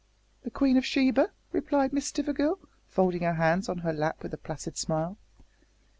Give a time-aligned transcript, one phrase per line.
[0.41, 2.57] "The Queen of Sheba," replied Miss Stivergill,
[2.87, 5.15] folding her hands on her lap with a placid smile.